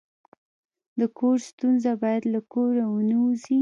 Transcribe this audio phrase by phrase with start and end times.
[0.99, 3.57] د کور ستونزه باید له کوره ونه وځي.